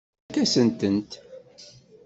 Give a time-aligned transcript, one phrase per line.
[0.23, 1.11] Ifakk-asent-tent.